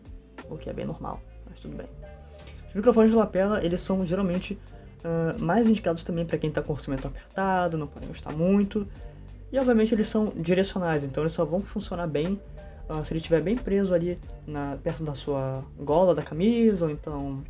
[0.49, 1.21] o que é bem normal,
[1.55, 1.87] mas tudo bem.
[2.67, 4.59] Os microfones de lapela, eles são geralmente
[5.03, 8.85] uh, mais indicados também para quem está com orçamento apertado, não pode gastar muito,
[9.51, 12.39] e obviamente eles são direcionais, então eles só vão funcionar bem
[12.89, 16.91] uh, se ele estiver bem preso ali na, perto da sua gola da camisa, ou
[16.91, 17.41] então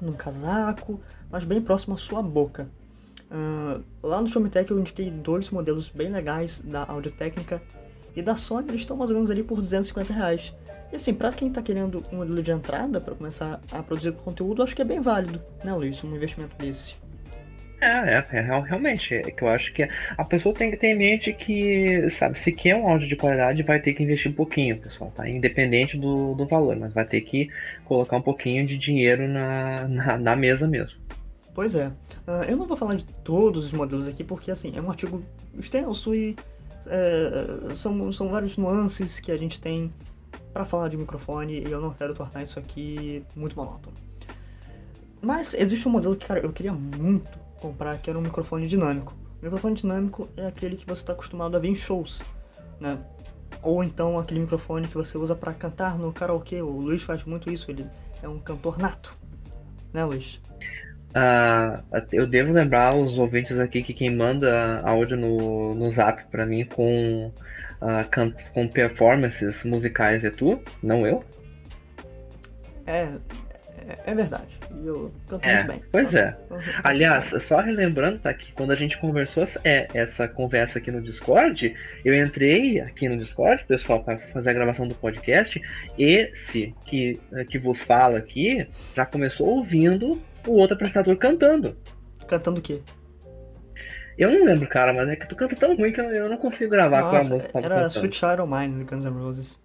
[0.00, 2.68] num casaco, mas bem próximo à sua boca.
[3.30, 7.60] Uh, lá no Showmetech eu indiquei dois modelos bem legais da Audio Técnica
[8.16, 10.54] e da Sony, eles estão mais ou menos ali por 250 reais.
[10.92, 14.62] E assim, pra quem tá querendo um modelo de entrada para começar a produzir conteúdo,
[14.62, 16.94] acho que é bem válido, né Luiz, um investimento desse.
[17.80, 20.96] É, é, é, realmente, é que eu acho que a pessoa tem que ter em
[20.96, 24.78] mente que, sabe, se quer um áudio de qualidade, vai ter que investir um pouquinho,
[24.78, 25.28] pessoal, tá?
[25.28, 27.48] Independente do, do valor, mas vai ter que
[27.84, 30.98] colocar um pouquinho de dinheiro na, na, na mesa mesmo.
[31.54, 31.86] Pois é.
[32.26, 35.22] Uh, eu não vou falar de todos os modelos aqui, porque, assim, é um artigo
[35.56, 36.34] extenso e
[36.86, 39.92] é, são, são vários nuances que a gente tem
[40.52, 43.96] para falar de microfone e eu não quero tornar isso aqui muito monótono.
[45.20, 49.14] Mas existe um modelo que, cara, eu queria muito comprar, que era um microfone dinâmico.
[49.40, 52.22] O microfone dinâmico é aquele que você está acostumado a ver em shows,
[52.80, 52.98] né?
[53.62, 56.62] Ou então aquele microfone que você usa para cantar no karaokê.
[56.62, 57.86] O Luiz faz muito isso, ele
[58.22, 59.14] é um cantor nato,
[59.92, 60.40] né, Luiz?
[61.08, 66.44] Uh, eu devo lembrar os ouvintes aqui que quem manda áudio no, no zap para
[66.44, 67.32] mim com,
[67.80, 71.24] uh, com performances musicais é tu, não eu.
[72.86, 73.08] É,
[73.88, 74.58] é, é verdade.
[74.84, 75.82] Eu canto é, muito bem.
[75.90, 76.36] Pois é.
[76.82, 81.74] Aliás, só relembrando, tá, que quando a gente conversou é, essa conversa aqui no Discord,
[82.04, 85.60] eu entrei aqui no Discord, pessoal, para fazer a gravação do podcast.
[85.98, 91.76] Esse que, que vos fala aqui já começou ouvindo o outro apresentador cantando.
[92.26, 92.80] Cantando o quê?
[94.18, 96.70] Eu não lembro, cara, mas é que tu canta tão ruim que eu não consigo
[96.70, 97.58] gravar Nossa, com a música.
[97.58, 97.98] Era cantando.
[97.98, 99.60] Sweet Child of Mine, Guns N' Roses.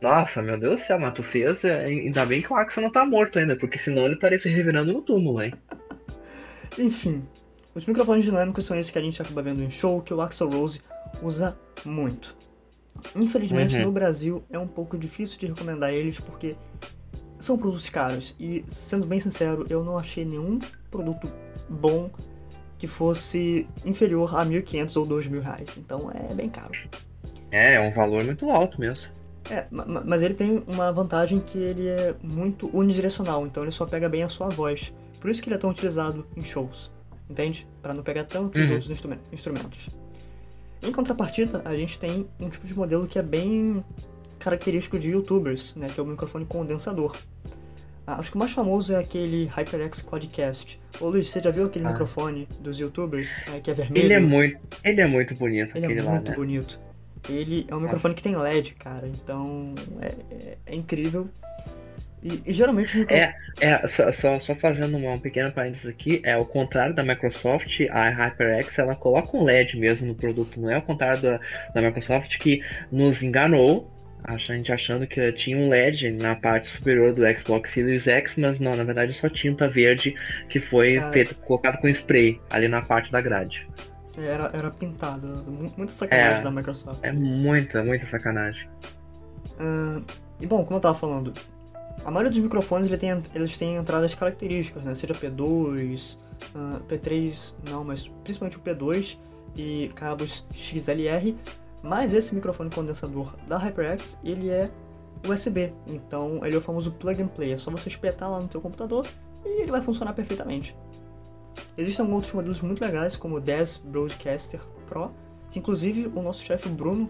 [0.00, 1.62] Nossa, meu Deus do céu, mas tu fez.
[1.62, 4.48] É, ainda bem que o Axel não tá morto ainda, porque senão ele estaria se
[4.48, 5.52] revirando no túmulo, hein?
[6.78, 7.22] Enfim,
[7.74, 10.48] os microfones dinâmicos são esses que a gente acaba vendo em show, que o Axel
[10.48, 10.80] Rose
[11.22, 12.34] usa muito.
[13.14, 13.84] Infelizmente, uhum.
[13.84, 16.56] no Brasil é um pouco difícil de recomendar eles porque
[17.38, 18.34] são produtos caros.
[18.40, 20.58] E, sendo bem sincero, eu não achei nenhum
[20.90, 21.30] produto
[21.68, 22.10] bom
[22.82, 25.68] que fosse inferior a 1.500 ou 2.000 reais.
[25.78, 26.72] Então é bem caro.
[27.52, 29.06] É, é um valor muito alto mesmo.
[29.48, 34.08] É, mas ele tem uma vantagem que ele é muito unidirecional, então ele só pega
[34.08, 34.92] bem a sua voz.
[35.20, 36.92] Por isso que ele é tão utilizado em shows,
[37.30, 37.68] entende?
[37.80, 38.74] Para não pegar tanto os uhum.
[38.74, 38.90] outros
[39.30, 39.88] instrumentos.
[40.82, 43.84] Em contrapartida, a gente tem um tipo de modelo que é bem
[44.40, 47.16] característico de youtubers, né, que é o microfone condensador.
[48.18, 50.80] Acho que o mais famoso é aquele HyperX Quadcast.
[51.00, 51.90] Ô Luiz, você já viu aquele ah.
[51.90, 54.04] microfone dos youtubers é, que é vermelho?
[54.04, 55.76] Ele é muito, ele é muito bonito.
[55.76, 56.34] Ele é muito lá, né?
[56.34, 56.80] bonito.
[57.28, 61.28] Ele é um microfone que tem LED, cara, então é, é, é incrível.
[62.22, 62.96] E, e geralmente.
[62.96, 63.14] Micro...
[63.14, 67.80] É, é só, só, só, fazendo uma pequena parênteses aqui, é o contrário da Microsoft,
[67.90, 71.40] a HyperX ela coloca um LED mesmo no produto, não é o contrário da,
[71.74, 73.90] da Microsoft que nos enganou.
[74.24, 78.60] A gente achando que tinha um LED na parte superior do Xbox Series X, mas
[78.60, 80.14] não, na verdade é só tinta verde
[80.48, 83.66] que foi feito, colocado com spray ali na parte da grade.
[84.16, 85.26] Era, era pintado.
[85.76, 86.98] Muita sacanagem é, da Microsoft.
[87.02, 88.68] É muita, muita sacanagem.
[89.58, 90.04] Uh,
[90.40, 91.32] e bom, como eu tava falando,
[92.04, 94.94] a maioria dos microfones ele tem, eles têm entradas características, né?
[94.94, 96.18] Seja P2,
[96.54, 99.16] uh, P3, não, mas principalmente o P2
[99.56, 101.34] e cabos XLR.
[101.82, 104.70] Mas esse microfone condensador da HyperX, ele é
[105.26, 107.52] USB, então ele é o famoso plug and play.
[107.52, 109.06] É só você espetar lá no teu computador
[109.44, 110.76] e ele vai funcionar perfeitamente.
[111.76, 115.10] Existem outros modelos muito legais, como o 10 Broadcaster Pro,
[115.50, 117.08] que inclusive o nosso chefe Bruno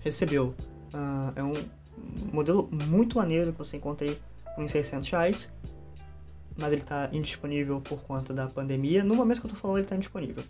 [0.00, 0.54] recebeu.
[0.94, 1.52] Uh, é um
[2.32, 4.18] modelo muito maneiro que você encontra aí
[4.54, 5.52] por uns 600 reais,
[6.58, 9.02] mas ele está indisponível por conta da pandemia.
[9.02, 10.42] No momento que eu estou falando, ele está indisponível.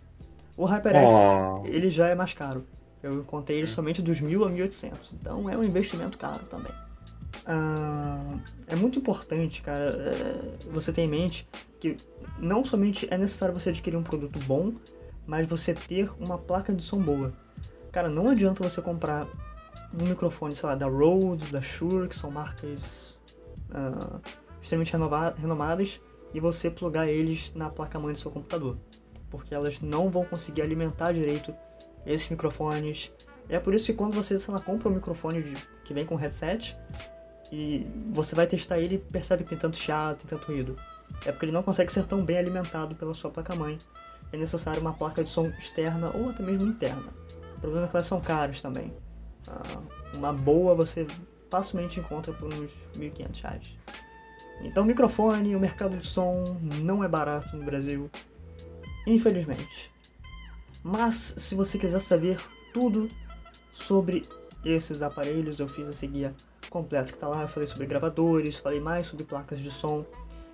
[0.55, 1.63] O HyperX, oh.
[1.65, 2.65] ele já é mais caro.
[3.03, 6.71] Eu encontrei ele somente dos 1.000 a 1.800, então é um investimento caro também.
[7.45, 11.45] Uh, é muito importante, cara, é, você ter em mente
[11.79, 11.97] que
[12.39, 14.71] não somente é necessário você adquirir um produto bom,
[15.27, 17.33] mas você ter uma placa de som boa.
[17.91, 19.27] Cara, não adianta você comprar
[19.93, 23.19] um microfone, sei lá, da Rode, da Shure, que são marcas
[23.69, 24.21] uh,
[24.61, 24.93] extremamente
[25.37, 25.99] renomadas,
[26.33, 28.77] e você plugar eles na placa-mãe do seu computador.
[29.29, 31.53] Porque elas não vão conseguir alimentar direito
[32.05, 33.11] esses microfones.
[33.49, 36.15] E é por isso que quando você lá, compra um microfone de, que vem com
[36.15, 36.77] headset
[37.51, 40.75] e você vai testar ele e percebe que tem tanto chiado, tem tanto ruído.
[41.25, 43.77] É porque ele não consegue ser tão bem alimentado pela sua placa-mãe.
[44.31, 47.13] É necessário uma placa de som externa ou até mesmo interna.
[47.57, 48.91] O problema é que elas são caras também.
[49.47, 49.81] Ah,
[50.15, 51.05] uma boa você
[51.49, 53.77] facilmente encontra por uns 1.500 reais.
[54.61, 56.43] Então, microfone, o mercado de som
[56.81, 58.09] não é barato no Brasil,
[59.05, 59.92] infelizmente.
[60.83, 62.39] Mas, se você quiser saber
[62.73, 63.07] tudo
[63.71, 64.23] sobre
[64.65, 66.33] esses aparelhos, eu fiz essa guia
[66.69, 67.43] completa que tá lá.
[67.43, 70.05] Eu falei sobre gravadores, falei mais sobre placas de som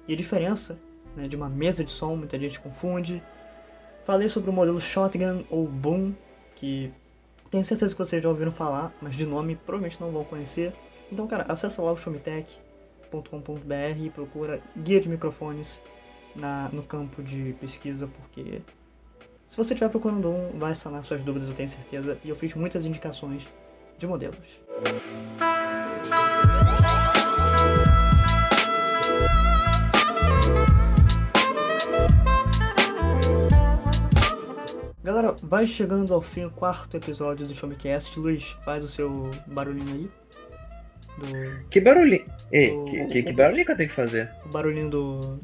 [0.07, 0.77] e a diferença
[1.15, 3.21] né, de uma mesa de som, muita gente confunde.
[4.05, 6.13] Falei sobre o modelo Shotgun ou Boom,
[6.55, 6.91] que
[7.51, 10.73] tenho certeza que vocês já ouviram falar, mas de nome provavelmente não vão conhecer.
[11.11, 15.81] Então, cara, acessa lá o showmetech.com.br e procura guia de microfones
[16.35, 18.61] na, no campo de pesquisa, porque
[19.49, 22.19] se você estiver procurando um, vai sanar suas dúvidas, eu tenho certeza.
[22.23, 23.49] E eu fiz muitas indicações
[23.97, 24.37] de modelos.
[35.03, 38.19] Galera, vai chegando ao fim o quarto episódio do Showmecast.
[38.19, 40.11] Luiz, faz o seu barulhinho aí.
[41.17, 41.65] Do...
[41.69, 42.25] Que barulhinho?
[42.51, 42.85] Ei, do...
[42.85, 44.31] que, que, que, barulhinho que eu tenho que fazer?
[44.45, 45.39] O barulhinho do.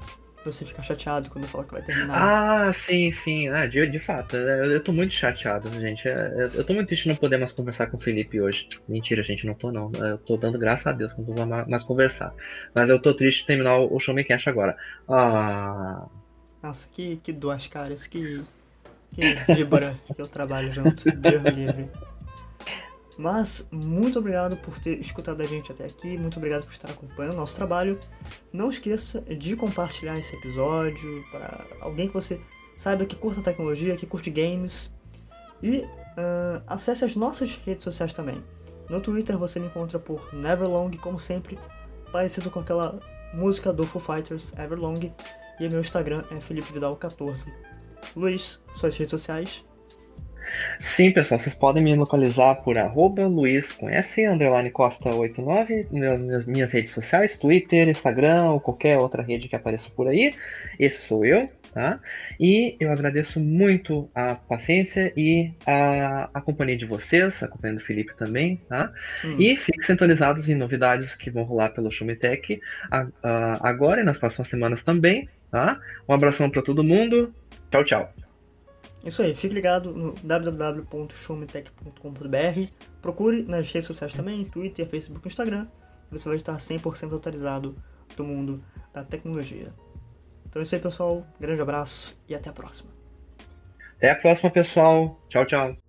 [0.46, 2.68] Você ficar chateado quando fala que vai terminar.
[2.68, 3.48] Ah, sim, sim.
[3.48, 6.08] Ah, de, de fato, eu, eu tô muito chateado, gente.
[6.08, 8.70] Eu, eu tô muito triste não poder mais conversar com o Felipe hoje.
[8.88, 9.91] Mentira, gente, não tô não.
[9.93, 12.32] Eu tô dando graças a Deus que não vou mais conversar.
[12.76, 14.78] Mas eu tô triste de terminar o, o Show Me Cash agora.
[15.10, 16.06] Ah.
[16.62, 18.43] Nossa, que, que duas caras, que.
[19.14, 21.12] Que vibra que eu trabalho junto.
[21.12, 21.89] Deus livre.
[23.18, 27.36] Mas muito obrigado por ter escutado a gente até aqui, muito obrigado por estar acompanhando
[27.36, 27.97] o nosso trabalho.
[28.51, 32.39] Não esqueça de compartilhar esse episódio para alguém que você
[32.78, 34.93] saiba que curta tecnologia, que curte games.
[35.63, 38.43] E uh, acesse as nossas redes sociais também.
[38.89, 41.57] No Twitter você me encontra por Neverlong, como sempre,
[42.11, 42.99] parecido com aquela
[43.34, 45.11] música do Foo Fighters, Everlong.
[45.59, 47.47] E meu Instagram é Felipe Vidal14.
[48.16, 49.63] Luiz, suas redes sociais.
[50.80, 56.45] Sim, pessoal, vocês podem me localizar por arroba Luiz com S, underline Costa 89, nas
[56.45, 60.34] minhas redes sociais, Twitter, Instagram ou qualquer outra rede que apareça por aí.
[60.80, 61.99] Esse sou eu, tá?
[62.39, 67.84] E eu agradeço muito a paciência e a, a companhia de vocês, a companhia do
[67.84, 68.91] Felipe também, tá?
[69.24, 69.38] Hum.
[69.39, 72.60] E fiquem sintonizados em novidades que vão rolar pelo Showmetech
[73.62, 75.80] agora e nas próximas semanas também, tá?
[76.08, 77.34] Um abração para todo mundo.
[77.72, 78.24] Tchau, tchau.
[79.06, 82.72] Isso aí, fique ligado no www.showmetech.com.br.
[83.01, 85.68] Procure nas redes sociais também, Twitter, Facebook e Instagram.
[86.12, 87.76] Você vai estar 100% atualizado
[88.18, 89.72] do mundo da tecnologia.
[90.47, 91.24] Então é isso aí, pessoal.
[91.39, 92.89] Grande abraço e até a próxima.
[93.97, 95.22] Até a próxima, pessoal.
[95.30, 95.85] Tchau, tchau.